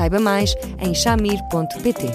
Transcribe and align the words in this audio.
Saiba 0.00 0.18
mais 0.18 0.54
em 0.78 0.94
chamir.pt. 0.94 2.06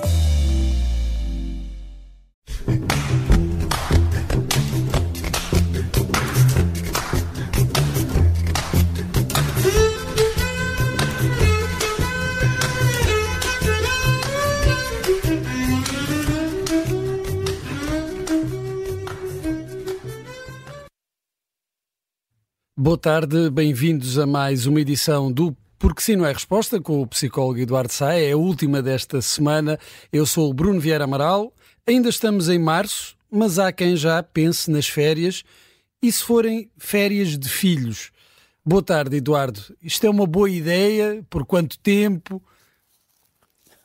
Boa 22.75 22.97
tarde, 22.97 23.51
bem-vindos 23.51 24.17
a 24.17 24.25
mais 24.25 24.65
uma 24.65 24.81
edição 24.81 25.31
do 25.31 25.55
porque 25.77 26.01
sim, 26.01 26.15
não 26.15 26.25
é 26.25 26.31
resposta, 26.31 26.79
com 26.79 27.01
o 27.01 27.07
psicólogo 27.07 27.59
Eduardo 27.59 27.91
Saia, 27.91 28.29
é 28.29 28.31
a 28.31 28.37
última 28.37 28.81
desta 28.81 29.21
semana. 29.21 29.79
Eu 30.11 30.25
sou 30.25 30.49
o 30.49 30.53
Bruno 30.53 30.79
Vieira 30.79 31.03
Amaral, 31.03 31.53
ainda 31.85 32.09
estamos 32.09 32.49
em 32.49 32.57
março, 32.57 33.15
mas 33.29 33.59
há 33.59 33.71
quem 33.71 33.95
já 33.95 34.21
pense 34.23 34.71
nas 34.71 34.87
férias 34.87 35.43
e 36.01 36.11
se 36.11 36.23
forem 36.23 36.69
férias 36.77 37.37
de 37.37 37.49
filhos. 37.49 38.11
Boa 38.65 38.81
tarde, 38.81 39.17
Eduardo. 39.17 39.61
Isto 39.81 40.07
é 40.07 40.09
uma 40.09 40.25
boa 40.25 40.49
ideia? 40.49 41.23
Por 41.29 41.45
quanto 41.45 41.77
tempo? 41.79 42.41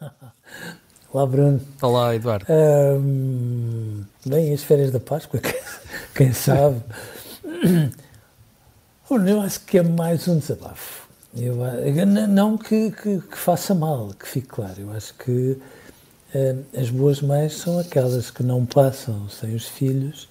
Olá, 1.13 1.27
Bruno. 1.27 1.61
Olá, 1.83 2.15
Eduardo. 2.15 2.47
Um, 2.49 4.05
bem, 4.25 4.55
as 4.55 4.63
férias 4.63 4.93
da 4.93 5.01
Páscoa, 5.01 5.41
quem 6.15 6.33
sabe? 6.33 6.81
Eu 9.11 9.41
acho 9.41 9.61
que 9.65 9.77
é 9.77 9.83
mais 9.83 10.29
um 10.29 10.39
desabafo. 10.39 11.10
Eu, 11.37 11.57
não 12.07 12.59
que, 12.59 12.91
que, 12.91 13.21
que, 13.21 13.37
faça 13.37 13.75
mal, 13.75 14.11
que 14.19 14.27
fique 14.27 14.49
claro. 14.49 14.75
Eu 14.79 14.91
acho 14.91 15.15
que 15.15 15.57
uh, 16.35 16.65
as 16.77 16.91
boas 16.91 17.21
mães 17.21 17.57
são 17.57 17.79
aquelas 17.79 18.31
que 18.31 18.43
não 18.43 18.67
passam 18.67 19.29
sem 19.29 19.55
os 19.55 19.67
filhos 19.67 20.29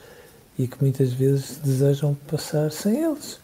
e 0.57 0.67
que 0.67 0.77
muitas 0.81 1.13
vezes 1.13 1.57
desejam 1.63 2.15
passar 2.27 2.69
sem 2.71 3.01
eles 3.01 3.39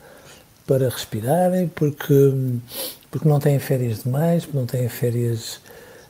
para 0.68 0.90
respirarem, 0.90 1.70
porque, 1.70 2.34
porque 3.10 3.28
não 3.28 3.40
têm 3.40 3.58
férias 3.58 4.04
demais, 4.04 4.44
porque 4.44 4.58
não 4.58 4.66
têm 4.66 4.90
férias, 4.90 5.62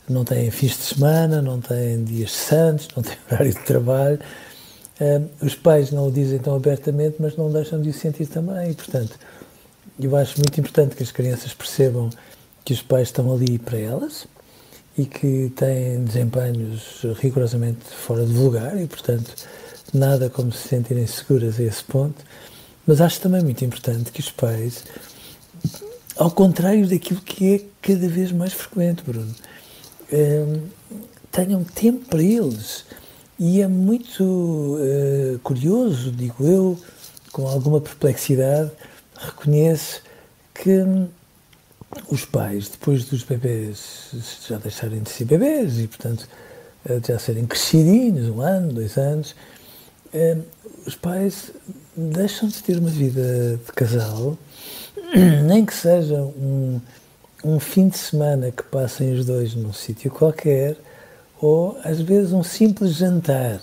não 0.09 0.25
têm 0.25 0.49
fins 0.49 0.77
de 0.77 0.83
semana, 0.83 1.43
não 1.43 1.61
têm 1.61 2.03
dias 2.03 2.31
santos, 2.31 2.87
não 2.95 3.03
têm 3.03 3.17
horário 3.29 3.53
de 3.53 3.59
trabalho. 3.59 4.19
Uh, 4.99 5.29
os 5.45 5.53
pais 5.53 5.91
não 5.91 6.07
o 6.07 6.11
dizem 6.11 6.39
tão 6.39 6.55
abertamente, 6.55 7.17
mas 7.19 7.37
não 7.37 7.51
deixam 7.51 7.79
de 7.79 7.89
o 7.89 7.93
sentir 7.93 8.25
também. 8.25 8.71
E, 8.71 8.73
portanto, 8.73 9.19
eu 9.99 10.15
acho 10.15 10.37
muito 10.37 10.59
importante 10.59 10.95
que 10.95 11.03
as 11.03 11.11
crianças 11.11 11.53
percebam 11.53 12.09
que 12.63 12.73
os 12.73 12.81
pais 12.81 13.09
estão 13.09 13.33
ali 13.33 13.57
para 13.57 13.77
elas 13.77 14.27
e 14.97 15.05
que 15.05 15.51
têm 15.55 16.03
desempenhos 16.03 17.01
rigorosamente 17.19 17.85
fora 17.85 18.25
de 18.25 18.33
lugar 18.33 18.81
e, 18.81 18.87
portanto, 18.87 19.33
nada 19.93 20.29
como 20.29 20.51
se 20.51 20.67
sentirem 20.67 21.05
seguras 21.05 21.59
a 21.59 21.63
esse 21.63 21.83
ponto. 21.83 22.23
Mas 22.87 23.01
acho 23.01 23.19
também 23.19 23.43
muito 23.43 23.63
importante 23.63 24.11
que 24.11 24.19
os 24.19 24.31
pais, 24.31 24.83
ao 26.15 26.31
contrário 26.31 26.87
daquilo 26.87 27.21
que 27.21 27.55
é 27.55 27.61
cada 27.81 28.07
vez 28.07 28.31
mais 28.31 28.53
frequente, 28.53 29.03
Bruno, 29.03 29.33
eh, 30.11 30.59
tenham 31.31 31.63
tempo 31.63 32.05
para 32.05 32.21
eles. 32.21 32.85
E 33.37 33.61
é 33.61 33.67
muito 33.67 34.23
uh, 34.23 35.37
curioso, 35.43 36.09
digo 36.09 36.45
eu, 36.45 36.79
com 37.33 37.45
alguma 37.45 37.81
perplexidade, 37.81 38.71
reconheço 39.17 40.01
que 40.53 40.83
os 42.09 42.25
pais, 42.25 42.69
depois 42.69 43.05
dos 43.05 43.23
bebês 43.23 44.09
já 44.47 44.57
deixarem 44.57 45.01
de 45.01 45.09
ser 45.09 45.25
bebês 45.25 45.79
e, 45.79 45.87
portanto, 45.87 46.27
eh, 46.87 46.99
já 47.05 47.17
serem 47.19 47.45
crescidinhos, 47.45 48.29
um 48.29 48.41
ano, 48.41 48.73
dois 48.73 48.97
anos, 48.97 49.35
eh, 50.13 50.37
os 50.85 50.95
pais 50.95 51.51
deixam 51.95 52.47
de 52.49 52.61
ter 52.61 52.77
uma 52.77 52.89
vida 52.89 53.59
de 53.65 53.71
casal, 53.71 54.37
nem 55.45 55.65
que 55.65 55.73
seja 55.73 56.21
um, 56.21 56.79
um 57.43 57.59
fim 57.59 57.87
de 57.87 57.97
semana 57.97 58.51
que 58.51 58.63
passem 58.63 59.13
os 59.13 59.25
dois 59.25 59.55
num 59.55 59.73
sítio 59.73 60.11
qualquer, 60.11 60.77
ou 61.41 61.77
às 61.83 61.99
vezes 62.01 62.33
um 62.33 62.43
simples 62.43 62.93
jantar, 62.95 63.61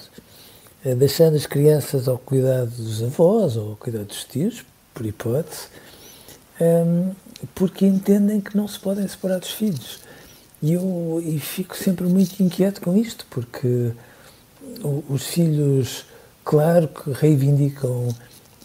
eh, 0.84 0.94
deixando 0.94 1.36
as 1.36 1.46
crianças 1.46 2.08
ao 2.08 2.18
cuidado 2.18 2.70
dos 2.70 3.02
avós 3.02 3.56
ou 3.56 3.70
ao 3.70 3.76
cuidado 3.76 4.06
dos 4.06 4.24
tios, 4.24 4.64
por 4.94 5.06
hipótese, 5.06 5.68
um, 6.60 7.14
porque 7.54 7.86
entendem 7.86 8.40
que 8.40 8.56
não 8.56 8.68
se 8.68 8.78
podem 8.78 9.06
separar 9.06 9.38
dos 9.38 9.50
filhos. 9.50 10.00
E 10.62 10.74
eu 10.74 11.20
e 11.24 11.38
fico 11.40 11.76
sempre 11.76 12.06
muito 12.06 12.40
inquieto 12.40 12.80
com 12.80 12.96
isto, 12.96 13.26
porque 13.28 13.92
os 15.08 15.26
filhos, 15.26 16.04
claro 16.44 16.88
que 16.88 17.10
reivindicam 17.10 18.08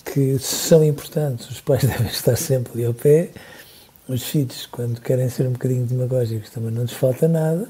que 0.05 0.37
são 0.39 0.83
importantes, 0.83 1.49
os 1.49 1.59
pais 1.59 1.83
devem 1.85 2.07
estar 2.07 2.35
sempre 2.35 2.73
ali 2.73 2.85
ao 2.85 2.93
pé. 2.93 3.29
Os 4.07 4.23
filhos, 4.23 4.65
quando 4.67 5.01
querem 5.01 5.27
ser 5.27 5.47
um 5.47 5.51
bocadinho 5.51 5.85
demagógicos, 5.85 6.49
também 6.49 6.71
não 6.71 6.83
lhes 6.83 6.93
falta 6.93 7.27
nada, 7.27 7.67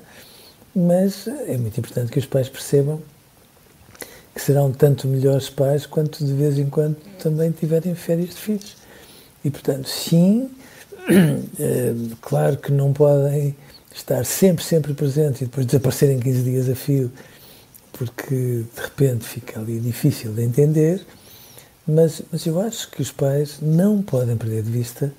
mas 0.75 1.27
é 1.27 1.57
muito 1.57 1.79
importante 1.79 2.11
que 2.11 2.19
os 2.19 2.25
pais 2.25 2.47
percebam 2.47 3.01
que 4.37 4.43
serão 4.43 4.71
tanto 4.71 5.07
melhores 5.07 5.49
pais 5.49 5.87
quanto 5.87 6.23
de 6.23 6.31
vez 6.31 6.59
em 6.59 6.69
quando 6.69 6.95
também 7.17 7.49
tiverem 7.49 7.95
férias 7.95 8.29
de 8.29 8.35
filhos. 8.35 8.77
E, 9.43 9.49
portanto, 9.49 9.89
sim, 9.89 10.47
é, 11.59 11.93
claro 12.21 12.55
que 12.55 12.71
não 12.71 12.93
podem 12.93 13.55
estar 13.91 14.23
sempre, 14.23 14.63
sempre 14.63 14.93
presentes 14.93 15.41
e 15.41 15.45
depois 15.45 15.65
desaparecerem 15.65 16.19
15 16.19 16.43
dias 16.43 16.69
a 16.69 16.75
fio, 16.75 17.11
porque 17.93 18.35
de 18.75 18.79
repente 18.79 19.25
fica 19.25 19.59
ali 19.59 19.79
difícil 19.79 20.31
de 20.31 20.43
entender, 20.43 21.03
mas, 21.87 22.21
mas 22.31 22.45
eu 22.45 22.61
acho 22.61 22.91
que 22.91 23.01
os 23.01 23.11
pais 23.11 23.57
não 23.59 24.03
podem 24.03 24.37
perder 24.37 24.61
de 24.61 24.69
vista 24.69 25.11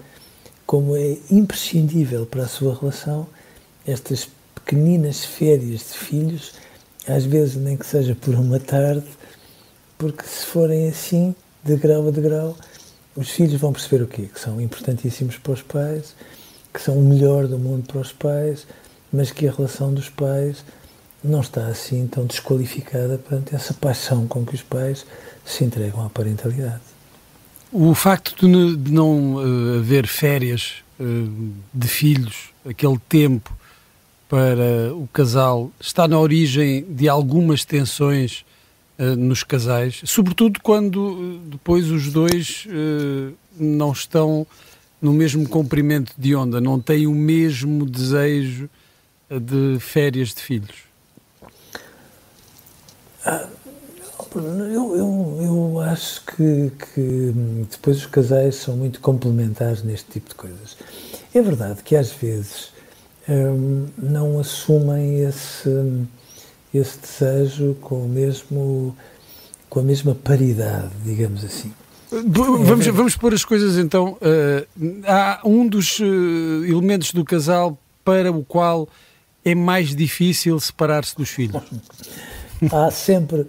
como 0.65 0.97
é 0.97 1.17
imprescindível 1.29 2.25
para 2.25 2.45
a 2.45 2.49
sua 2.49 2.79
relação 2.79 3.27
estas 3.85 4.29
pequeninas 4.55 5.25
férias 5.25 5.81
de 5.81 5.99
filhos 5.99 6.53
às 7.09 7.25
vezes 7.25 7.57
nem 7.57 7.77
que 7.77 7.87
seja 7.87 8.15
por 8.15 8.35
uma 8.35 8.61
tarde, 8.61 9.07
porque 9.97 10.25
se 10.25 10.47
forem 10.47 10.89
assim, 10.89 11.35
de 11.65 11.77
grau 11.77 12.07
a 12.07 12.11
degrau, 12.11 12.57
os 13.17 13.31
filhos 13.31 13.61
vão 13.61 13.73
perceber 13.73 14.05
o 14.05 14.07
quê? 14.07 14.29
Que 14.33 14.39
são 14.39 14.61
importantíssimos 14.61 15.37
para 15.39 15.53
os 15.53 15.63
pais, 15.63 16.15
que 16.73 16.81
são 16.81 16.97
o 16.99 17.03
melhor 17.03 17.49
do 17.49 17.59
mundo 17.59 17.85
para 17.87 18.01
os 18.01 18.13
pais, 18.13 18.67
mas 19.13 19.31
que 19.31 19.49
a 19.49 19.53
relação 19.53 19.93
dos 19.93 20.09
pais 20.09 20.65
não 21.25 21.41
está 21.41 21.67
assim 21.67 22.07
tão 22.07 22.27
desqualificada 22.27 23.19
perante 23.19 23.55
essa 23.55 23.75
paixão 23.75 24.27
com 24.27 24.45
que 24.45 24.55
os 24.55 24.63
pais 24.63 25.05
se 25.45 25.65
entregam 25.65 26.05
à 26.05 26.11
parentalidade. 26.11 26.81
O 27.73 27.95
facto 27.95 28.47
de 28.47 28.93
não 28.93 29.35
uh, 29.35 29.79
haver 29.79 30.07
férias 30.07 30.77
uh, 31.01 31.53
de 31.75 31.89
filhos, 31.89 32.51
aquele 32.65 32.99
tempo 33.09 33.58
para 34.29 34.95
o 34.95 35.09
casal 35.13 35.71
está 35.81 36.07
na 36.07 36.19
origem 36.19 36.85
de 36.85 37.09
algumas 37.09 37.65
tensões 37.65 38.45
uh, 38.99 39.17
nos 39.17 39.43
casais, 39.43 40.03
sobretudo 40.05 40.61
quando 40.63 40.97
uh, 40.97 41.39
depois 41.47 41.91
os 41.91 42.13
dois 42.13 42.67
uh, 42.67 43.35
não 43.59 43.93
estão 43.93 44.47
no 45.01 45.13
mesmo 45.13 45.49
comprimento 45.49 46.13
de 46.19 46.35
onda, 46.35 46.61
não 46.61 46.79
têm 46.79 47.07
o 47.07 47.15
mesmo 47.15 47.87
desejo 47.87 48.69
de 49.31 49.79
férias 49.81 50.35
de 50.35 50.43
filhos. 50.43 50.89
Eu, 54.35 54.97
eu, 54.97 55.39
eu 55.41 55.81
acho 55.81 56.25
que, 56.27 56.71
que 56.71 57.33
depois 57.71 57.99
os 57.99 58.07
casais 58.07 58.57
são 58.57 58.77
muito 58.77 59.01
complementares 59.01 59.83
neste 59.83 60.11
tipo 60.11 60.29
de 60.29 60.35
coisas. 60.35 60.77
É 61.35 61.41
verdade 61.41 61.83
que 61.83 61.97
às 61.97 62.13
vezes 62.13 62.71
não 63.97 64.39
assumem 64.39 65.21
esse, 65.21 65.69
esse 66.73 66.99
desejo 66.99 67.75
com, 67.81 68.05
o 68.05 68.09
mesmo, 68.09 68.97
com 69.69 69.81
a 69.81 69.83
mesma 69.83 70.15
paridade, 70.15 70.91
digamos 71.05 71.45
assim. 71.45 71.73
Vamos, 72.11 72.87
vamos 72.87 73.17
pôr 73.17 73.35
as 73.35 73.45
coisas 73.45 73.77
então. 73.77 74.17
Uh, 74.23 75.03
há 75.07 75.41
um 75.45 75.67
dos 75.67 75.99
uh, 75.99 76.05
elementos 76.65 77.13
do 77.13 77.23
casal 77.23 77.79
para 78.03 78.33
o 78.33 78.43
qual 78.43 78.89
é 79.45 79.55
mais 79.55 79.95
difícil 79.95 80.59
separar-se 80.59 81.15
dos 81.15 81.29
filhos? 81.29 81.63
Há 82.73 82.91
sempre, 82.91 83.47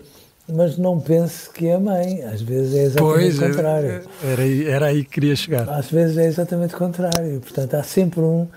mas 0.48 0.78
não 0.78 1.00
pense 1.00 1.50
que 1.50 1.68
é 1.68 1.76
a 1.76 1.80
mãe. 1.80 2.22
Às 2.24 2.42
vezes 2.42 2.76
é 2.76 2.84
exatamente 2.84 3.14
pois, 3.14 3.40
o 3.40 3.44
é, 3.44 3.48
contrário. 3.48 4.02
Era, 4.22 4.46
era 4.70 4.86
aí 4.88 5.04
que 5.04 5.10
queria 5.10 5.36
chegar. 5.36 5.68
Às 5.70 5.90
vezes 5.90 6.18
é 6.18 6.28
exatamente 6.28 6.76
o 6.76 6.78
contrário. 6.78 7.40
Portanto, 7.40 7.74
há 7.74 7.84
sempre 7.84 8.20
um 8.20 8.48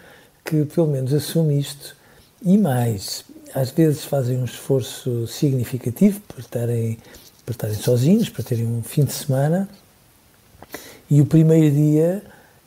que 0.44 0.64
pelo 0.64 0.86
menos 0.86 1.12
assume 1.12 1.58
isto 1.58 1.96
e 2.42 2.58
mais. 2.58 3.24
Às 3.54 3.70
vezes 3.70 4.04
fazem 4.04 4.38
um 4.38 4.44
esforço 4.44 5.26
significativo 5.26 6.20
por 6.22 6.40
estarem, 6.40 6.98
por 7.44 7.52
estarem 7.52 7.76
sozinhos, 7.76 8.28
para 8.28 8.42
terem 8.42 8.66
um 8.66 8.82
fim 8.82 9.04
de 9.04 9.12
semana 9.12 9.68
e 11.12 11.20
o 11.20 11.26
primeiro 11.26 11.74
dia 11.74 12.22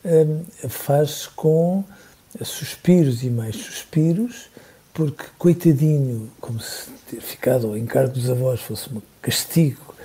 um, 0.05 0.69
faz 0.69 1.25
com 1.25 1.83
suspiros 2.43 3.23
e 3.23 3.29
mais 3.31 3.55
suspiros, 3.55 4.51
porque, 4.93 5.23
coitadinho, 5.37 6.31
como 6.39 6.59
se 6.59 6.91
ter 7.09 7.21
ficado 7.21 7.65
ao 7.65 7.75
encargo 7.75 8.13
dos 8.13 8.29
avós 8.29 8.61
fosse 8.61 8.87
um 8.93 9.01
castigo, 9.19 9.95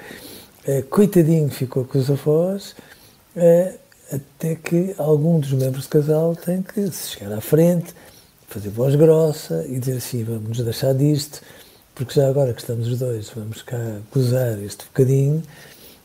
uh, 0.66 0.82
coitadinho 0.84 1.50
ficou 1.50 1.84
com 1.84 1.98
os 1.98 2.10
avós, 2.10 2.74
uh, 3.36 3.78
até 4.12 4.54
que 4.54 4.94
algum 4.98 5.38
dos 5.38 5.52
membros 5.52 5.84
do 5.84 5.90
casal 5.90 6.34
tem 6.34 6.62
que 6.62 6.90
se 6.90 7.10
chegar 7.10 7.32
à 7.32 7.40
frente, 7.40 7.94
fazer 8.48 8.70
voz 8.70 8.94
grossa 8.96 9.64
e 9.68 9.78
dizer 9.78 9.98
assim: 9.98 10.24
vamos 10.24 10.48
nos 10.48 10.64
deixar 10.64 10.94
disto, 10.94 11.40
porque 11.94 12.14
já 12.14 12.28
agora 12.28 12.52
que 12.52 12.60
estamos 12.60 12.88
os 12.88 12.98
dois, 12.98 13.30
vamos 13.30 13.62
cá 13.62 13.78
gozar 14.12 14.58
este 14.62 14.84
bocadinho. 14.86 15.42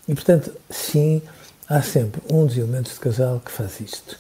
E, 0.08 0.14
portanto, 0.14 0.54
sim, 0.70 1.22
há 1.68 1.82
sempre 1.82 2.22
um 2.32 2.46
dos 2.46 2.58
elementos 2.58 2.94
de 2.94 3.00
casal 3.00 3.42
que 3.44 3.52
faz 3.52 3.80
isto. 3.80 4.18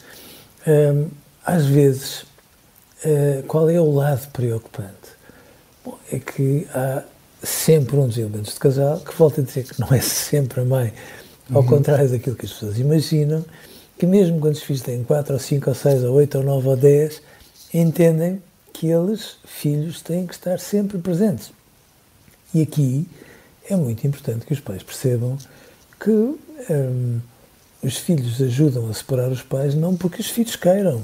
Um, 0.68 1.10
às 1.46 1.66
vezes, 1.66 2.22
uh, 3.04 3.44
qual 3.48 3.70
é 3.70 3.80
o 3.80 3.92
lado 3.92 4.28
preocupante? 4.32 5.16
Bom, 5.86 5.98
é 6.12 6.18
que 6.18 6.68
há 6.74 7.04
sempre 7.44 7.96
um 7.98 8.08
dos 8.08 8.18
elementos 8.18 8.54
de 8.54 8.60
casal 8.60 9.00
que 9.00 9.14
volta 9.16 9.42
a 9.42 9.44
dizer 9.44 9.66
que 9.66 9.80
não 9.80 9.90
é 9.90 10.00
sempre 10.02 10.62
a 10.62 10.66
mãe, 10.66 10.94
ao 11.52 11.62
uhum. 11.62 11.68
contrário 11.68 12.10
daquilo 12.10 12.36
que 12.36 12.46
as 12.46 12.54
pessoas 12.54 12.80
imaginam, 12.80 13.46
que 13.97 14.06
mesmo 14.06 14.39
quando 14.39 14.53
os 14.53 14.63
filhos 14.63 14.81
têm 14.81 15.03
4 15.03 15.33
ou 15.33 15.39
5 15.39 15.69
ou 15.69 15.75
6 15.75 16.03
ou 16.03 16.13
8 16.15 16.38
ou 16.38 16.44
9 16.44 16.68
ou 16.68 16.77
10, 16.77 17.21
entendem 17.74 18.42
que 18.74 18.88
eles, 18.88 19.38
filhos, 19.45 20.01
têm 20.01 20.27
que 20.27 20.33
estar 20.33 20.59
sempre 20.59 20.97
presentes. 20.97 21.51
E 22.53 22.62
aqui 22.62 23.07
é 23.69 23.75
muito 23.75 24.06
importante 24.06 24.45
que 24.45 24.53
os 24.53 24.59
pais 24.59 24.83
percebam 24.83 25.38
que 26.00 26.12
um, 26.12 27.19
os 27.81 27.97
filhos 27.97 28.42
ajudam 28.42 28.89
a 28.89 28.94
separar 28.94 29.31
os 29.31 29.42
pais 29.42 29.75
não 29.75 29.95
porque 29.95 30.21
os 30.21 30.30
filhos 30.30 30.56
queiram, 30.56 31.01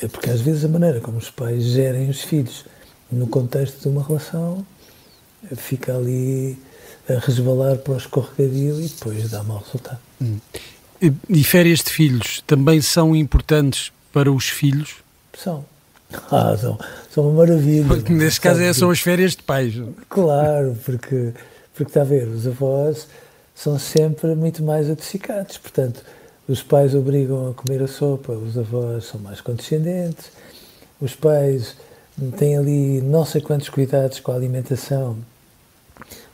é 0.00 0.08
porque 0.08 0.30
às 0.30 0.40
vezes 0.40 0.64
a 0.64 0.68
maneira 0.68 1.00
como 1.00 1.18
os 1.18 1.30
pais 1.30 1.64
gerem 1.64 2.08
os 2.08 2.22
filhos 2.22 2.64
no 3.10 3.26
contexto 3.26 3.80
de 3.80 3.88
uma 3.88 4.02
relação 4.02 4.64
fica 5.56 5.96
ali 5.96 6.58
a 7.08 7.18
resvalar 7.18 7.78
para 7.78 7.94
o 7.94 7.96
escorregadio 7.96 8.80
e 8.80 8.88
depois 8.88 9.30
dá 9.30 9.42
mau 9.42 9.58
resultado. 9.58 9.98
Hum. 10.20 10.38
E, 11.00 11.12
e 11.28 11.44
férias 11.44 11.80
de 11.80 11.90
filhos 11.90 12.42
também 12.46 12.80
são 12.80 13.14
importantes 13.14 13.92
para 14.12 14.30
os 14.32 14.48
filhos? 14.48 14.96
São. 15.36 15.64
Ah, 16.30 16.56
são, 16.56 16.78
são 17.12 17.28
uma 17.28 17.44
maravilha. 17.44 17.84
Porque 17.84 18.12
neste 18.12 18.40
caso 18.40 18.62
é, 18.62 18.72
são 18.72 18.90
as 18.90 19.00
férias 19.00 19.32
de 19.32 19.42
pais. 19.42 19.74
Claro, 20.08 20.78
porque, 20.84 21.32
porque 21.74 21.90
está 21.90 22.02
a 22.02 22.04
ver, 22.04 22.28
os 22.28 22.46
avós 22.46 23.08
são 23.54 23.76
sempre 23.76 24.34
muito 24.36 24.62
mais 24.62 24.88
adocicados. 24.88 25.58
Portanto, 25.58 26.02
os 26.48 26.62
pais 26.62 26.94
obrigam 26.94 27.50
a 27.50 27.54
comer 27.54 27.82
a 27.82 27.88
sopa, 27.88 28.32
os 28.32 28.56
avós 28.56 29.06
são 29.06 29.20
mais 29.20 29.40
condescendentes, 29.40 30.30
os 31.00 31.14
pais 31.14 31.74
têm 32.38 32.56
ali 32.56 33.00
não 33.00 33.24
sei 33.24 33.40
quantos 33.40 33.68
cuidados 33.68 34.20
com 34.20 34.30
a 34.30 34.36
alimentação. 34.36 35.18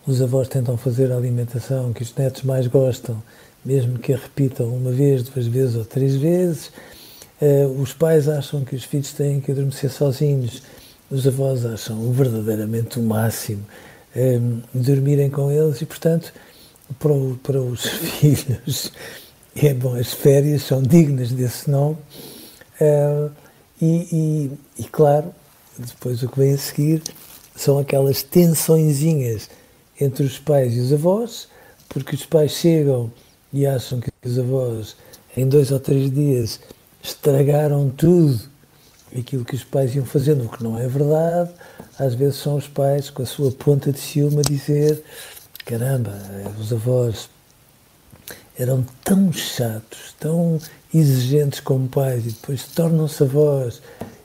Os 0.07 0.21
avós 0.21 0.49
tentam 0.49 0.77
fazer 0.77 1.13
a 1.13 1.17
alimentação 1.17 1.93
que 1.93 2.03
os 2.03 2.15
netos 2.15 2.43
mais 2.43 2.67
gostam, 2.67 3.23
mesmo 3.65 3.99
que 3.99 4.13
a 4.13 4.17
repitam 4.17 4.67
uma 4.69 4.91
vez, 4.91 5.23
duas 5.23 5.47
vezes 5.47 5.77
ou 5.77 5.85
três 5.85 6.17
vezes. 6.17 6.73
Uh, 7.41 7.81
os 7.81 7.93
pais 7.93 8.29
acham 8.29 8.65
que 8.65 8.75
os 8.75 8.85
filhos 8.85 9.13
têm 9.13 9.41
que 9.41 9.53
adormecer 9.53 9.91
sozinhos, 9.91 10.63
os 11.11 11.27
avós 11.27 11.65
acham 11.65 12.11
verdadeiramente 12.13 12.99
o 12.99 13.03
máximo 13.03 13.65
eh, 14.15 14.41
dormirem 14.73 15.29
com 15.31 15.51
eles 15.51 15.81
e, 15.81 15.87
portanto, 15.87 16.33
para, 16.99 17.13
o, 17.13 17.39
para 17.43 17.61
os 17.61 17.85
filhos. 18.21 18.91
É 19.55 19.75
bom, 19.75 19.95
as 19.95 20.13
férias 20.13 20.63
são 20.63 20.83
dignas 20.83 21.31
desse 21.31 21.71
nome. 21.71 21.99
Uh, 22.81 23.31
e, 23.81 23.87
e, 23.87 24.51
e, 24.79 24.85
claro, 24.85 25.35
depois 25.79 26.23
o 26.23 26.29
que 26.29 26.39
vem 26.39 26.55
a 26.55 26.59
seguir 26.59 27.03
são 27.55 27.79
aquelas 27.79 28.23
tensõezinhas 28.23 29.51
entre 30.03 30.25
os 30.25 30.39
pais 30.39 30.75
e 30.75 30.81
os 30.81 30.93
avós, 30.93 31.49
porque 31.89 32.15
os 32.15 32.27
pais 32.27 32.53
chegam 32.53 33.11
e 33.53 33.67
acham 33.67 34.01
que 34.01 34.11
os 34.25 34.39
avós, 34.39 34.97
em 35.37 35.49
dois 35.49 35.71
ou 35.71 35.81
três 35.81 36.11
dias, 36.11 36.61
estragaram 37.03 37.91
tudo 37.91 38.41
aquilo 39.17 39.45
que 39.45 39.55
os 39.55 39.65
pais 39.65 39.95
iam 39.95 40.05
fazendo, 40.05 40.45
o 40.45 40.49
que 40.49 40.63
não 40.63 40.79
é 40.79 40.89
verdade. 40.89 41.51
Às 41.99 42.15
vezes 42.15 42.37
são 42.37 42.57
os 42.57 42.69
pais, 42.69 43.11
com 43.11 43.23
a 43.23 43.27
sua 43.27 43.51
ponta 43.53 43.93
de 43.93 43.99
ciúme, 43.99 44.39
a 44.39 44.43
dizer 44.43 45.03
caramba, 45.65 46.13
os 46.59 46.73
avós 46.73 47.29
eram 48.59 48.85
tão 49.05 49.33
chatos, 49.33 50.15
tão 50.19 50.59
exigentes 50.93 51.61
como 51.61 51.89
pais 51.89 52.27
e 52.27 52.31
depois 52.31 52.67
tornam-se 52.67 53.23
avós 53.23 53.81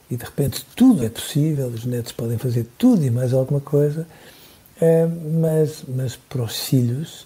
e 0.09 0.17
de 0.17 0.23
repente 0.23 0.65
tudo 0.75 1.05
é 1.05 1.09
possível, 1.09 1.67
os 1.67 1.85
netos 1.85 2.11
podem 2.11 2.37
fazer 2.37 2.65
tudo 2.77 3.03
e 3.03 3.09
mais 3.09 3.33
alguma 3.33 3.61
coisa, 3.61 4.07
mas, 5.39 5.83
mas 5.87 6.15
para 6.15 6.43
os 6.43 6.57
filhos 6.57 7.25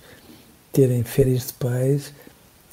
terem 0.72 1.04
férias 1.04 1.48
de 1.48 1.54
pais 1.54 2.14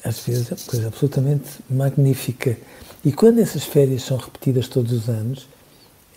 às 0.03 0.19
vezes 0.21 0.51
é 0.51 0.55
uma 0.55 0.65
coisa 0.65 0.87
absolutamente 0.87 1.49
magnífica. 1.69 2.57
E 3.03 3.11
quando 3.11 3.39
essas 3.39 3.65
férias 3.65 4.03
são 4.03 4.17
repetidas 4.17 4.69
todos 4.69 4.93
os 4.93 5.09
anos, 5.09 5.47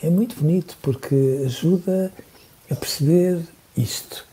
é 0.02 0.08
muito 0.08 0.36
bonito 0.36 0.76
porque 0.80 1.42
ajuda 1.44 2.12
a 2.70 2.74
perceber 2.76 3.40
isto 3.76 4.24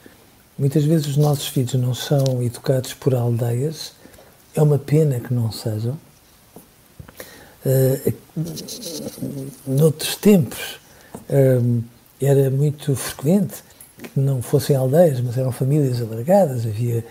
Muitas 0.60 0.84
vezes 0.84 1.08
os 1.08 1.16
nossos 1.16 1.48
filhos 1.48 1.74
não 1.76 1.94
são 1.94 2.44
educados 2.44 2.94
por 2.94 3.16
aldeias, 3.16 3.94
é 4.54 4.62
uma 4.62 4.78
pena 4.78 5.18
que 5.18 5.34
não 5.34 5.54
sejam. 5.54 5.98
Uh, 7.66 8.14
noutros 9.66 10.18
tempos 10.18 10.82
uh, 11.30 11.84
era 12.22 12.50
muito 12.50 12.94
frequente 12.94 13.64
que 14.00 14.20
não 14.20 14.42
fossem 14.42 14.76
aldeias, 14.76 15.22
mas 15.22 15.38
eram 15.38 15.52
famílias 15.52 16.02
alargadas, 16.02 16.66
havia 16.66 17.06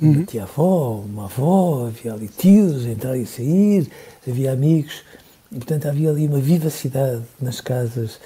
uhum. 0.00 0.12
uma 0.12 0.24
tia-avó, 0.24 1.04
uma 1.04 1.24
avó, 1.24 1.86
havia 1.86 2.12
ali 2.12 2.28
tios, 2.28 2.86
entrar 2.86 3.16
e 3.16 3.26
sair, 3.26 3.90
havia 4.26 4.52
amigos, 4.52 5.02
e, 5.50 5.56
portanto 5.56 5.86
havia 5.86 6.10
ali 6.10 6.26
uma 6.26 6.40
vivacidade 6.40 7.22
nas 7.40 7.60
casas 7.60 8.20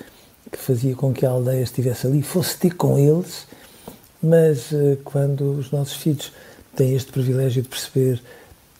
que 0.50 0.58
fazia 0.58 0.94
com 0.94 1.12
que 1.12 1.26
a 1.26 1.30
aldeia 1.30 1.62
estivesse 1.62 2.06
ali, 2.06 2.22
fosse 2.22 2.56
ter 2.56 2.74
com 2.74 2.98
eles. 2.98 3.46
Mas 4.22 4.72
eh, 4.72 4.96
quando 5.04 5.52
os 5.58 5.70
nossos 5.70 5.94
filhos 5.94 6.32
têm 6.74 6.94
este 6.94 7.12
privilégio 7.12 7.62
de 7.62 7.68
perceber 7.68 8.20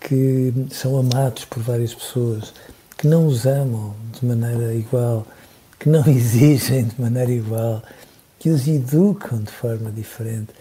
que 0.00 0.52
são 0.70 0.96
amados 0.98 1.44
por 1.44 1.62
várias 1.62 1.94
pessoas, 1.94 2.52
que 2.96 3.06
não 3.06 3.26
os 3.26 3.46
amam 3.46 3.94
de 4.18 4.26
maneira 4.26 4.74
igual, 4.74 5.26
que 5.78 5.88
não 5.88 6.04
exigem 6.08 6.84
de 6.84 7.00
maneira 7.00 7.30
igual, 7.30 7.82
que 8.38 8.50
os 8.50 8.66
educam 8.68 9.38
de 9.38 9.50
forma 9.50 9.90
diferente, 9.90 10.52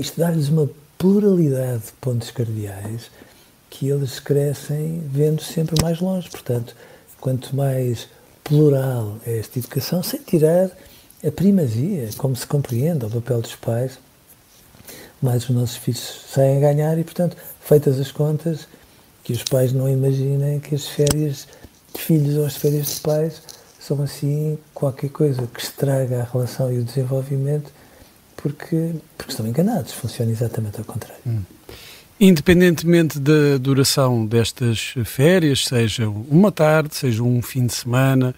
isto 0.00 0.18
dá-lhes 0.18 0.48
uma 0.48 0.68
pluralidade 0.96 1.84
de 1.84 1.92
pontos 2.00 2.30
cardeais 2.30 3.10
que 3.68 3.88
eles 3.88 4.20
crescem 4.20 5.02
vendo 5.10 5.42
sempre 5.42 5.74
mais 5.82 6.00
longe. 6.00 6.30
Portanto, 6.30 6.74
quanto 7.20 7.54
mais 7.54 8.08
plural 8.42 9.18
é 9.26 9.38
esta 9.38 9.58
educação, 9.58 10.02
sem 10.02 10.20
tirar 10.20 10.70
a 11.26 11.30
primazia, 11.30 12.08
como 12.16 12.36
se 12.36 12.46
compreende, 12.46 13.04
o 13.04 13.10
papel 13.10 13.42
dos 13.42 13.56
pais, 13.56 13.98
mais 15.20 15.44
os 15.44 15.50
nossos 15.50 15.76
filhos 15.76 16.26
saem 16.30 16.58
a 16.58 16.60
ganhar 16.60 16.98
e, 16.98 17.04
portanto, 17.04 17.36
feitas 17.60 17.98
as 17.98 18.12
contas, 18.12 18.68
que 19.22 19.32
os 19.32 19.42
pais 19.42 19.72
não 19.72 19.88
imaginem 19.88 20.60
que 20.60 20.74
as 20.74 20.86
férias 20.86 21.48
de 21.94 22.00
filhos 22.00 22.36
ou 22.36 22.44
as 22.44 22.56
férias 22.56 22.96
de 22.96 23.00
pais 23.00 23.42
são 23.86 24.02
assim 24.02 24.58
qualquer 24.72 25.10
coisa 25.10 25.46
que 25.46 25.60
estraga 25.60 26.22
a 26.22 26.32
relação 26.32 26.72
e 26.72 26.78
o 26.78 26.84
desenvolvimento, 26.84 27.70
porque, 28.36 28.92
porque 29.18 29.30
estão 29.30 29.46
enganados, 29.46 29.92
funciona 29.92 30.30
exatamente 30.30 30.78
ao 30.78 30.84
contrário. 30.84 31.20
Hum. 31.26 31.42
Independentemente 32.18 33.18
da 33.18 33.58
duração 33.60 34.24
destas 34.24 34.94
férias, 35.04 35.66
seja 35.66 36.08
uma 36.08 36.50
tarde, 36.50 36.94
seja 36.94 37.22
um 37.22 37.42
fim 37.42 37.66
de 37.66 37.74
semana, 37.74 38.34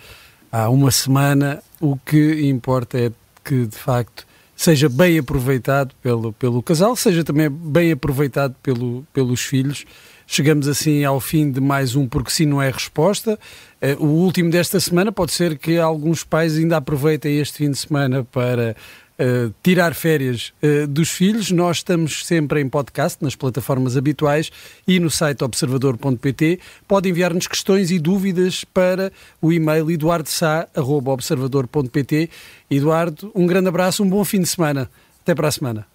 há 0.50 0.68
uma 0.68 0.90
semana, 0.90 1.62
o 1.80 1.96
que 1.96 2.48
importa 2.48 2.98
é 2.98 3.12
que, 3.44 3.66
de 3.66 3.76
facto, 3.76 4.26
seja 4.56 4.88
bem 4.88 5.18
aproveitado 5.18 5.94
pelo, 6.02 6.32
pelo 6.32 6.62
casal, 6.62 6.96
seja 6.96 7.22
também 7.22 7.48
bem 7.48 7.92
aproveitado 7.92 8.56
pelo, 8.62 9.06
pelos 9.12 9.42
filhos. 9.42 9.84
Chegamos 10.26 10.66
assim 10.66 11.04
ao 11.04 11.20
fim 11.20 11.52
de 11.52 11.60
mais 11.60 11.94
um 11.94 12.08
Porque 12.08 12.30
Sim 12.30 12.46
Não 12.46 12.60
É 12.60 12.68
Resposta. 12.68 13.38
Uh, 13.80 14.04
o 14.04 14.08
último 14.08 14.50
desta 14.50 14.80
semana 14.80 15.12
pode 15.12 15.30
ser 15.32 15.56
que 15.56 15.78
alguns 15.78 16.24
pais 16.24 16.56
ainda 16.56 16.78
aproveitem 16.78 17.38
este 17.38 17.58
fim 17.58 17.70
de 17.70 17.78
semana 17.78 18.24
para 18.24 18.74
Uh, 19.18 19.48
tirar 19.62 19.94
férias 19.94 20.52
uh, 20.62 20.86
dos 20.86 21.08
filhos. 21.08 21.50
Nós 21.50 21.78
estamos 21.78 22.26
sempre 22.26 22.60
em 22.60 22.68
podcast, 22.68 23.24
nas 23.24 23.34
plataformas 23.34 23.96
habituais 23.96 24.52
e 24.86 25.00
no 25.00 25.08
site 25.08 25.42
observador.pt. 25.42 26.60
Pode 26.86 27.08
enviar-nos 27.08 27.46
questões 27.46 27.90
e 27.90 27.98
dúvidas 27.98 28.62
para 28.62 29.10
o 29.40 29.50
e-mail 29.50 29.90
eduardosá.observador.pt. 29.90 32.28
Eduardo, 32.70 33.32
um 33.34 33.46
grande 33.46 33.68
abraço, 33.68 34.02
um 34.02 34.10
bom 34.10 34.22
fim 34.22 34.42
de 34.42 34.48
semana. 34.48 34.90
Até 35.22 35.34
para 35.34 35.48
a 35.48 35.50
semana. 35.50 35.86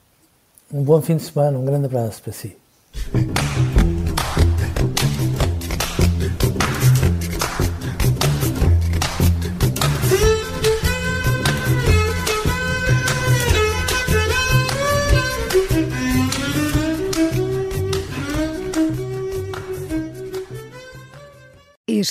Um 0.74 0.82
bom 0.82 1.00
fim 1.00 1.16
de 1.16 1.22
semana, 1.22 1.60
um 1.60 1.66
grande 1.66 1.86
abraço 1.86 2.24
para 2.24 2.34
si. 2.34 2.58